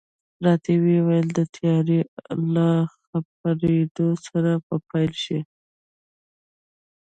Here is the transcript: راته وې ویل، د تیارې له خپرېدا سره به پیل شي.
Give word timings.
راته 0.45 0.71
وې 0.83 0.97
ویل، 1.07 1.27
د 1.37 1.39
تیارې 1.55 1.99
له 2.53 2.67
خپرېدا 3.03 4.07
سره 4.25 4.51
به 4.65 4.75
پیل 4.89 5.13
شي. 5.23 5.39